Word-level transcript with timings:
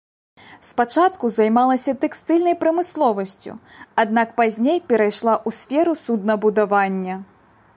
Спачатку 0.69 1.25
займалася 1.33 1.91
тэкстыльнай 2.05 2.55
прамысловасцю, 2.63 3.53
аднак 4.05 4.33
пазней 4.41 4.79
перайшла 4.89 5.33
ў 5.47 5.59
сферу 5.59 5.93
суднабудавання. 6.05 7.15